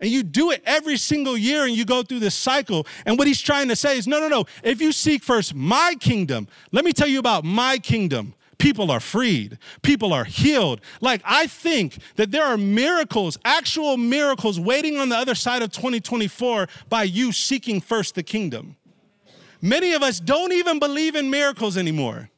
[0.00, 2.86] And you do it every single year and you go through this cycle.
[3.06, 4.44] And what he's trying to say is no, no, no.
[4.62, 9.00] If you seek first my kingdom, let me tell you about my kingdom people are
[9.00, 10.80] freed, people are healed.
[11.00, 15.70] Like, I think that there are miracles, actual miracles, waiting on the other side of
[15.70, 18.76] 2024 by you seeking first the kingdom.
[19.60, 22.30] Many of us don't even believe in miracles anymore.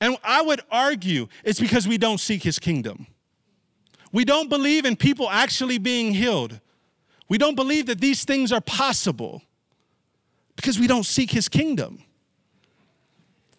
[0.00, 3.06] And I would argue it's because we don't seek his kingdom.
[4.12, 6.60] We don't believe in people actually being healed.
[7.28, 9.42] We don't believe that these things are possible
[10.56, 12.02] because we don't seek his kingdom.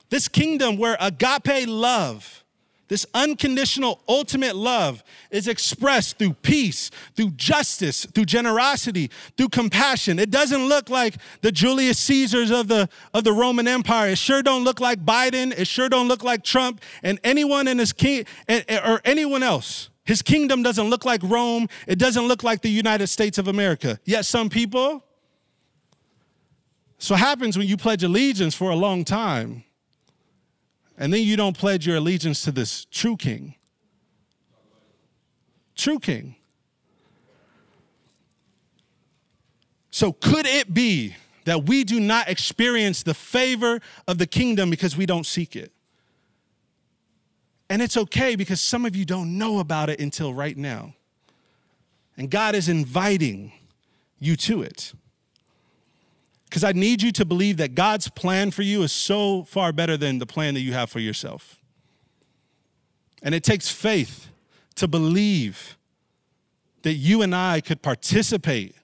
[0.10, 2.44] This kingdom where agape love,
[2.88, 10.18] this unconditional, ultimate love is expressed through peace, through justice, through generosity, through compassion.
[10.18, 14.10] It doesn't look like the Julius Caesars of the, of the Roman Empire.
[14.10, 15.58] It sure don't look like Biden.
[15.58, 19.89] It sure don't look like Trump and anyone in his king or anyone else.
[20.10, 21.70] His kingdom doesn't look like Rome.
[21.86, 24.00] It doesn't look like the United States of America.
[24.06, 25.04] Yet some people,
[26.98, 29.64] so happens when you pledge allegiance for a long time
[30.98, 33.54] and then you don't pledge your allegiance to this true king.
[35.76, 36.36] True king.
[39.92, 44.98] So, could it be that we do not experience the favor of the kingdom because
[44.98, 45.72] we don't seek it?
[47.70, 50.94] And it's okay because some of you don't know about it until right now.
[52.18, 53.52] And God is inviting
[54.20, 54.94] you to it.
[56.46, 59.96] Because I need you to believe that God's plan for you is so far better
[59.96, 61.60] than the plan that you have for yourself.
[63.22, 64.30] And it takes faith
[64.76, 65.78] to believe
[66.82, 68.76] that you and I could participate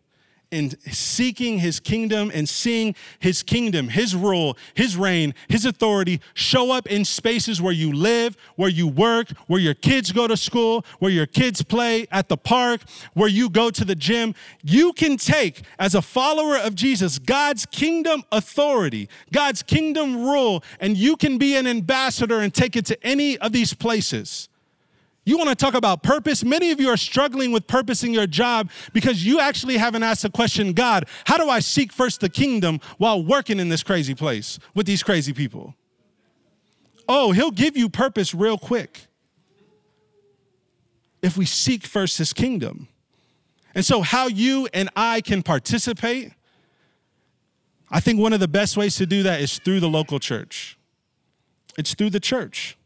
[0.52, 6.72] in seeking his kingdom and seeing his kingdom, his rule, his reign, his authority show
[6.72, 10.86] up in spaces where you live, where you work, where your kids go to school,
[11.00, 12.82] where your kids play at the park,
[13.14, 14.34] where you go to the gym.
[14.64, 20.98] You can take, as a follower of Jesus, God's kingdom authority, God's kingdom rule, and
[20.98, 24.50] you can be an ambassador and take it to any of these places.
[25.26, 26.44] You want to talk about purpose?
[26.44, 30.22] Many of you are struggling with purpose in your job because you actually haven't asked
[30.22, 34.14] the question God, how do I seek first the kingdom while working in this crazy
[34.14, 35.74] place with these crazy people?
[37.10, 39.08] Oh, He'll give you purpose real quick
[41.24, 42.88] if we seek first His kingdom.
[43.74, 46.32] And so, how you and I can participate,
[47.90, 50.78] I think one of the best ways to do that is through the local church.
[51.78, 52.78] It's through the church.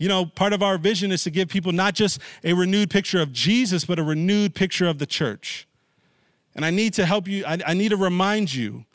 [0.00, 3.20] You know, part of our vision is to give people not just a renewed picture
[3.20, 5.68] of Jesus, but a renewed picture of the church.
[6.54, 8.86] And I need to help you, I, I need to remind you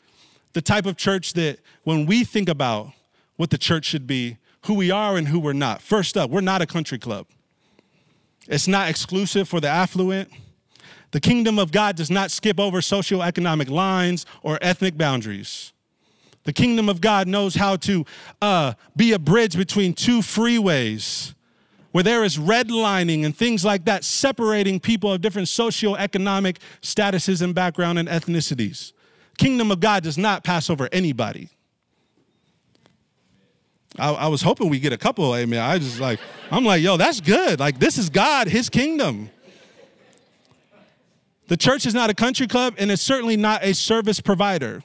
[0.52, 2.92] the type of church that when we think about
[3.36, 5.80] what the church should be, who we are and who we're not.
[5.80, 7.26] First up, we're not a country club.
[8.48, 10.28] It's not exclusive for the affluent.
[11.12, 15.72] The kingdom of God does not skip over socioeconomic lines or ethnic boundaries.
[16.46, 18.06] The kingdom of God knows how to
[18.40, 21.34] uh, be a bridge between two freeways
[21.90, 27.52] where there is redlining and things like that, separating people of different socioeconomic statuses and
[27.52, 28.92] background and ethnicities.
[29.38, 31.48] Kingdom of God does not pass over anybody.
[33.98, 35.34] I, I was hoping we get a couple.
[35.34, 35.58] Amen.
[35.58, 36.20] I just like,
[36.52, 37.58] I'm like, yo, that's good.
[37.58, 39.30] Like, this is God, His kingdom.
[41.48, 44.84] The church is not a country club, and it's certainly not a service provider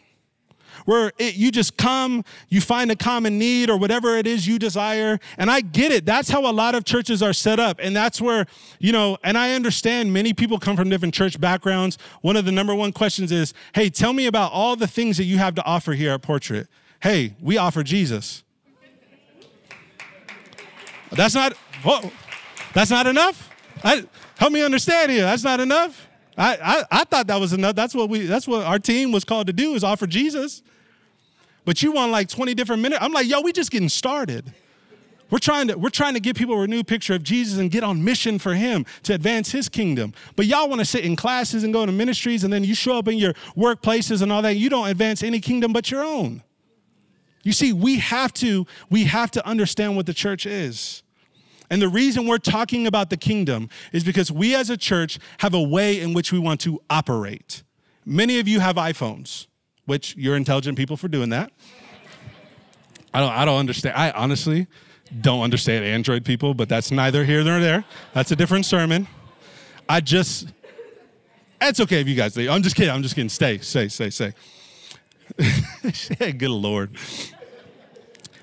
[0.86, 4.60] where it, you just come, you find a common need or whatever it is you
[4.60, 5.20] desire.
[5.38, 6.06] And I get it.
[6.06, 7.80] That's how a lot of churches are set up.
[7.82, 8.46] And that's where,
[8.80, 11.98] you know, and I understand many people come from different church backgrounds.
[12.22, 15.26] One of the number one questions is, hey, tell me about all the things that
[15.26, 16.68] you have to offer here at Portrait.
[17.02, 18.44] Hey, we offer Jesus.
[21.12, 21.54] That's not,
[21.84, 22.12] whoa,
[22.74, 23.50] that's not enough?
[23.84, 24.06] I,
[24.38, 25.24] help me understand here.
[25.24, 26.08] That's not enough?
[26.38, 27.76] I, I, I, thought that was enough.
[27.76, 30.62] That's what we that's what our team was called to do is offer Jesus.
[31.66, 33.02] But you want like 20 different minutes.
[33.04, 34.52] I'm like, yo, we just getting started.
[35.30, 37.84] We're trying to we're trying to give people a renewed picture of Jesus and get
[37.84, 40.14] on mission for him to advance his kingdom.
[40.36, 42.98] But y'all want to sit in classes and go to ministries and then you show
[42.98, 44.58] up in your workplaces and all that.
[44.58, 46.44] You don't advance any kingdom but your own.
[47.44, 51.02] You see, we have to we have to understand what the church is.
[51.72, 55.54] And the reason we're talking about the kingdom is because we as a church have
[55.54, 57.64] a way in which we want to operate.
[58.06, 59.48] Many of you have iPhones,
[59.86, 61.52] which you're intelligent people for doing that.
[63.14, 63.96] I don't I don't understand.
[63.96, 64.68] I honestly
[65.22, 67.86] don't understand Android people, but that's neither here nor there.
[68.14, 69.08] That's a different sermon.
[69.88, 70.48] I just,
[71.62, 72.50] it's okay if you guys leave.
[72.50, 72.94] I'm just kidding.
[72.94, 73.30] I'm just kidding.
[73.30, 74.34] Stay, stay, stay, stay.
[76.32, 76.98] Good Lord.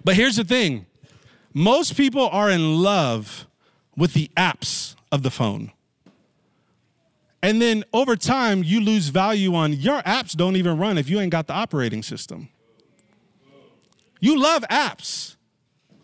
[0.05, 0.87] But here's the thing
[1.59, 3.47] most people are in love
[3.97, 5.73] with the apps of the phone.
[7.43, 11.19] And then over time, you lose value on your apps don't even run if you
[11.19, 12.49] ain't got the operating system.
[14.21, 15.35] You love apps.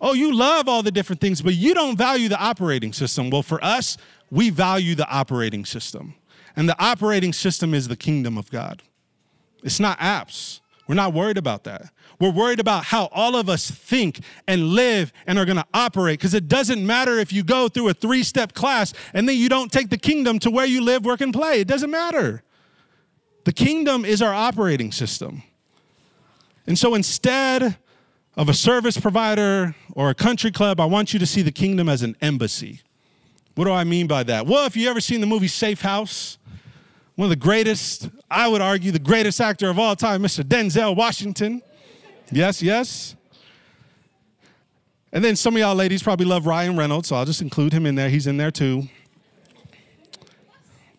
[0.01, 3.31] Oh, you love all the different things, but you don't value the operating system.
[3.31, 3.97] Well, for us,
[4.31, 6.15] we value the operating system.
[6.57, 8.83] And the operating system is the kingdom of God.
[9.63, 10.61] It's not apps.
[10.89, 11.93] We're not worried about that.
[12.25, 16.19] We're worried about how all of us think and live and are going to operate
[16.19, 19.51] because it doesn't matter if you go through a three step class and then you
[19.51, 21.61] don't take the kingdom to where you live, work, and play.
[21.61, 22.43] It doesn't matter.
[23.45, 25.43] The kingdom is our operating system.
[26.67, 27.77] And so instead
[28.39, 31.91] of a service provider or a country club, I want you to see the kingdom
[31.91, 32.81] as an embassy.
[33.55, 34.47] What do I mean by that?
[34.47, 36.39] Well, if you ever seen the movie Safe House,
[37.17, 40.43] one of the greatest, I would argue, the greatest actor of all time, Mr.
[40.43, 41.61] Denzel Washington.
[42.31, 43.17] Yes, yes.
[45.13, 47.87] And then some of y'all ladies probably love Ryan Reynolds, so I'll just include him
[47.87, 48.09] in there.
[48.09, 48.89] He's in there too.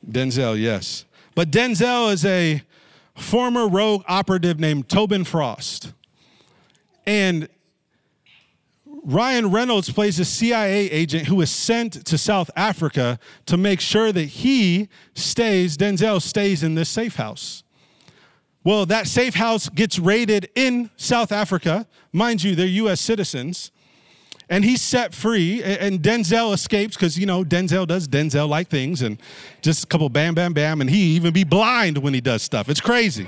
[0.09, 1.05] Denzel, yes.
[1.35, 2.61] But Denzel is a
[3.15, 5.91] former rogue operative named Tobin Frost.
[7.05, 7.49] And
[9.03, 14.11] Ryan Reynolds plays a CIA agent who is sent to South Africa to make sure
[14.13, 17.64] that he stays, Denzel stays in this safe house.
[18.65, 21.85] Well, that safe house gets raided in South Africa.
[22.11, 23.71] Mind you, they're US citizens.
[24.49, 29.01] And he's set free, and Denzel escapes because, you know, Denzel does Denzel like things
[29.01, 29.19] and
[29.61, 32.69] just a couple bam, bam, bam, and he even be blind when he does stuff.
[32.69, 33.27] It's crazy.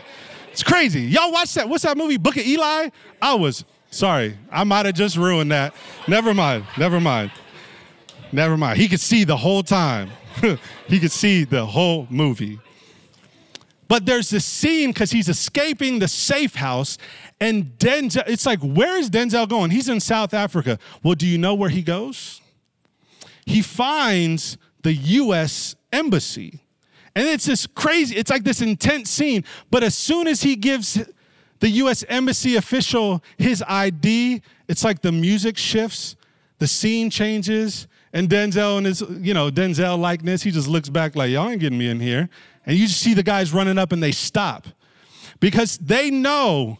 [0.51, 1.01] It's crazy.
[1.01, 1.69] Y'all watch that?
[1.69, 2.89] What's that movie, Book of Eli?
[3.21, 4.37] I was sorry.
[4.51, 5.73] I might have just ruined that.
[6.07, 6.65] Never mind.
[6.77, 7.31] Never mind.
[8.31, 8.79] Never mind.
[8.79, 10.09] He could see the whole time.
[10.87, 12.59] he could see the whole movie.
[13.87, 16.97] But there's this scene because he's escaping the safe house,
[17.39, 19.71] and Denzel, it's like, where is Denzel going?
[19.71, 20.77] He's in South Africa.
[21.03, 22.41] Well, do you know where he goes?
[23.45, 25.75] He finds the U.S.
[25.91, 26.61] Embassy.
[27.15, 29.43] And it's this crazy, it's like this intense scene.
[29.71, 31.03] But as soon as he gives
[31.59, 36.15] the US Embassy official his ID, it's like the music shifts,
[36.59, 41.15] the scene changes, and Denzel and his, you know, Denzel likeness, he just looks back
[41.15, 42.29] like, y'all ain't getting me in here.
[42.67, 44.67] And you just see the guys running up and they stop
[45.39, 46.77] because they know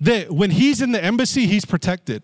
[0.00, 2.22] that when he's in the embassy, he's protected.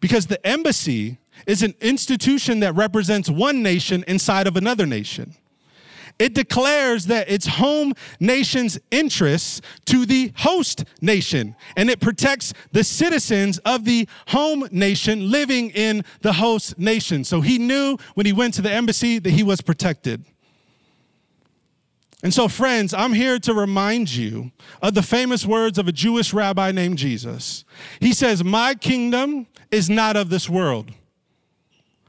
[0.00, 5.34] Because the embassy is an institution that represents one nation inside of another nation.
[6.18, 12.84] It declares that its home nation's interests to the host nation, and it protects the
[12.84, 17.24] citizens of the home nation living in the host nation.
[17.24, 20.24] So he knew when he went to the embassy that he was protected.
[22.22, 24.52] And so, friends, I'm here to remind you
[24.82, 27.64] of the famous words of a Jewish rabbi named Jesus.
[27.98, 30.90] He says, My kingdom is not of this world.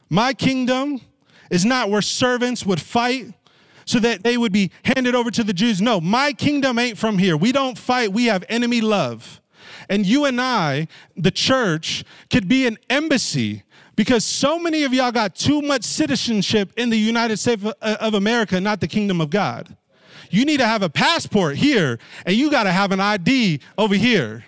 [0.10, 1.00] My kingdom
[1.50, 3.34] is not where servants would fight
[3.86, 5.82] so that they would be handed over to the Jews.
[5.82, 7.38] No, my kingdom ain't from here.
[7.38, 9.42] We don't fight, we have enemy love.
[9.90, 13.64] And you and I, the church, could be an embassy
[13.96, 18.12] because so many of y'all got too much citizenship in the United States of uh,
[18.14, 19.76] America, not the kingdom of God.
[20.32, 23.96] You need to have a passport here, and you got to have an ID over
[23.96, 24.46] here.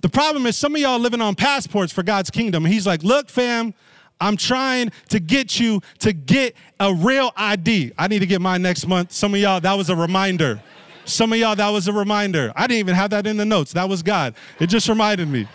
[0.00, 2.64] The problem is some of y'all living on passports for God's kingdom.
[2.64, 3.74] He's like, look, fam,
[4.20, 7.92] I'm trying to get you to get a real ID.
[7.98, 9.12] I need to get mine next month.
[9.12, 10.62] Some of y'all, that was a reminder.
[11.04, 12.52] Some of y'all, that was a reminder.
[12.54, 13.72] I didn't even have that in the notes.
[13.72, 14.34] That was God.
[14.60, 15.48] It just reminded me.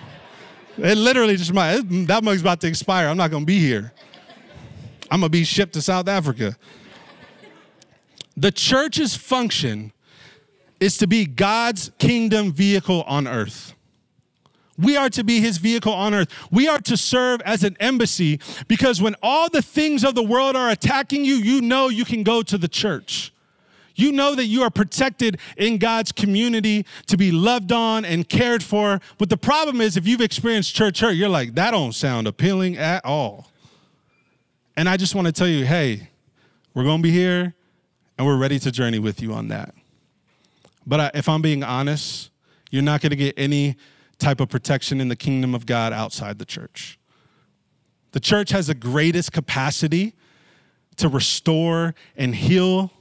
[0.78, 3.08] It literally just reminded that mug's about to expire.
[3.08, 3.94] I'm not gonna be here.
[5.12, 6.58] I'm gonna be shipped to South Africa.
[8.36, 9.92] The church's function
[10.80, 13.74] is to be God's kingdom vehicle on earth.
[14.78, 16.30] We are to be his vehicle on earth.
[16.52, 20.56] We are to serve as an embassy because when all the things of the world
[20.56, 23.32] are attacking you, you know you can go to the church.
[23.96, 28.64] You know that you are protected in God's community to be loved on and cared
[28.64, 29.00] for.
[29.20, 32.76] But the problem is, if you've experienced church hurt, you're like, that don't sound appealing
[32.76, 33.52] at all.
[34.76, 36.10] And I just want to tell you, hey,
[36.74, 37.54] we're going to be here
[38.18, 39.74] and we're ready to journey with you on that.
[40.86, 42.30] But if I'm being honest,
[42.72, 43.76] you're not going to get any
[44.20, 47.00] type of protection in the kingdom of God outside the church.
[48.12, 50.14] The church has the greatest capacity
[50.98, 52.92] to restore and heal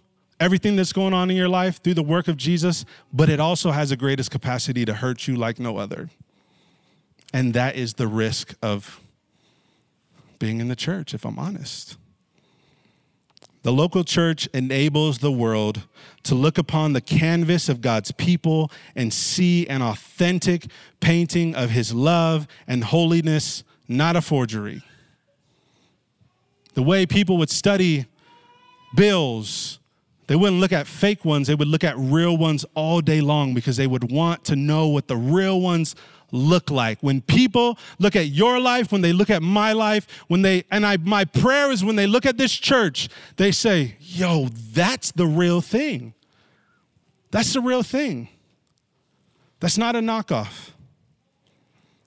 [0.41, 3.71] everything that's going on in your life through the work of Jesus, but it also
[3.71, 6.11] has the greatest capacity to hurt you like no other.
[7.33, 9.01] And that is the risk of
[10.39, 11.97] being in the church, if I'm honest.
[13.63, 15.83] The local church enables the world
[16.25, 20.67] to look upon the canvas of God's people and see an authentic
[21.01, 24.83] painting of his love and holiness, not a forgery.
[26.75, 28.07] The way people would study
[28.97, 29.79] bills,
[30.27, 33.55] they wouldn't look at fake ones, they would look at real ones all day long
[33.55, 35.95] because they would want to know what the real ones
[36.33, 37.01] look like.
[37.01, 40.85] When people look at your life, when they look at my life, when they, and
[40.85, 45.27] I, my prayer is when they look at this church, they say, yo, that's the
[45.27, 46.15] real thing.
[47.31, 48.29] That's the real thing.
[49.61, 50.71] That's not a knockoff.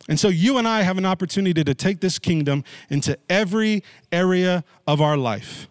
[0.08, 4.64] And so you and I have an opportunity to take this kingdom into every area
[4.88, 5.68] of our life.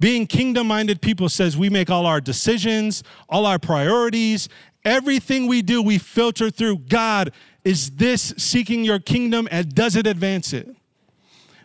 [0.00, 4.48] Being kingdom minded people says we make all our decisions, all our priorities,
[4.84, 7.32] Everything we do, we filter through God.
[7.64, 10.74] Is this seeking your kingdom and does it advance it?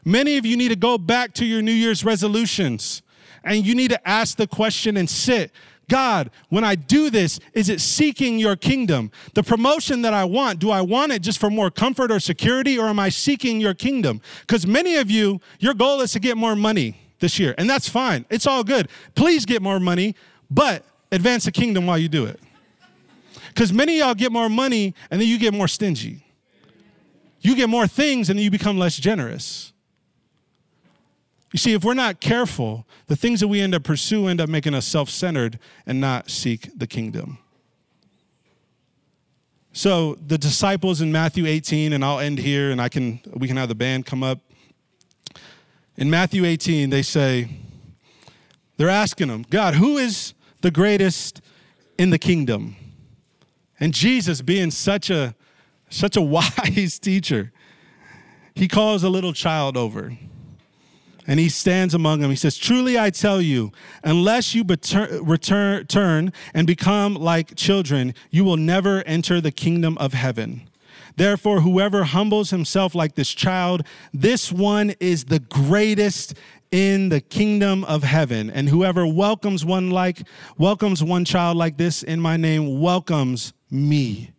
[0.04, 3.02] Many of you need to go back to your New Year's resolutions
[3.44, 5.52] and you need to ask the question and sit.
[5.88, 9.12] God, when I do this, is it seeking your kingdom?
[9.36, 12.78] The promotion that I want, do I want it just for more comfort or security,
[12.78, 14.20] or am I seeking your kingdom?
[14.42, 17.88] Because many of you, your goal is to get more money this year, and that's
[17.88, 18.26] fine.
[18.32, 18.90] It's all good.
[19.14, 20.16] Please get more money,
[20.50, 22.40] but advance the kingdom while you do it.
[23.56, 26.26] Because many y'all get more money and then you get more stingy.
[27.40, 29.72] You get more things and then you become less generous.
[31.54, 34.50] You see, if we're not careful, the things that we end up pursuing end up
[34.50, 37.38] making us self centered and not seek the kingdom.
[39.72, 43.56] So the disciples in Matthew 18, and I'll end here and I can we can
[43.56, 44.40] have the band come up.
[45.96, 47.48] In Matthew 18, they say,
[48.76, 51.40] they're asking him, God, who is the greatest
[51.98, 52.76] in the kingdom?
[53.80, 55.36] And Jesus, being such a
[55.90, 57.52] such a wise teacher,
[58.54, 60.18] he calls a little child over.
[61.28, 62.30] And he stands among them.
[62.30, 63.72] He says, Truly I tell you,
[64.04, 70.14] unless you return, turn and become like children, you will never enter the kingdom of
[70.14, 70.70] heaven.
[71.16, 76.36] Therefore, whoever humbles himself like this child, this one is the greatest
[76.72, 78.50] in the kingdom of heaven.
[78.52, 84.32] And whoever welcomes one like welcomes one child like this in my name welcomes me.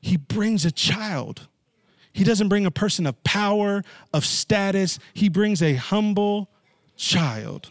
[0.00, 1.46] He brings a child.
[2.12, 4.98] He doesn't bring a person of power, of status.
[5.14, 6.50] He brings a humble
[6.96, 7.70] child.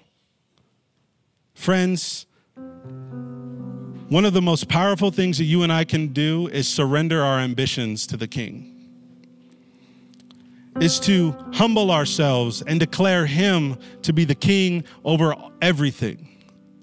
[1.53, 2.25] Friends,
[4.09, 7.39] one of the most powerful things that you and I can do is surrender our
[7.39, 8.75] ambitions to the King.
[10.79, 16.29] Is to humble ourselves and declare Him to be the King over everything,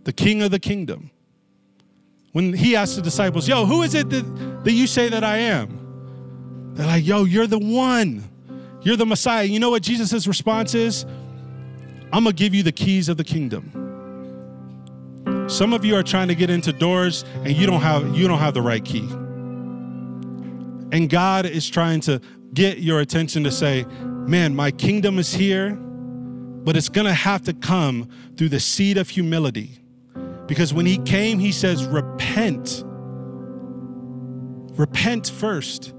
[0.04, 1.10] the King of the kingdom
[2.36, 5.38] when he asked the disciples, Yo, who is it that, that you say that I
[5.38, 6.74] am?
[6.74, 8.28] They're like, Yo, you're the one.
[8.82, 9.44] You're the Messiah.
[9.44, 11.06] You know what Jesus' response is?
[12.12, 13.72] I'm going to give you the keys of the kingdom.
[15.48, 18.38] Some of you are trying to get into doors and you don't have you don't
[18.38, 19.08] have the right key.
[20.92, 22.20] And God is trying to
[22.52, 27.44] get your attention to say, "Man, my kingdom is here, but it's going to have
[27.44, 29.80] to come through the seed of humility."
[30.46, 32.84] Because when he came, he says, repent.
[34.78, 35.94] Repent first,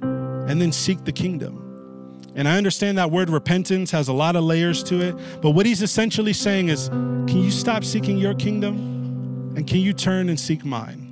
[0.00, 1.60] and then seek the kingdom.
[2.34, 5.66] And I understand that word repentance has a lot of layers to it, but what
[5.66, 9.52] he's essentially saying is, can you stop seeking your kingdom?
[9.56, 11.03] And can you turn and seek mine?